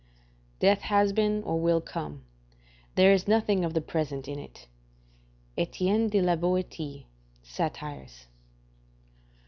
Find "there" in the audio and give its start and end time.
2.95-3.11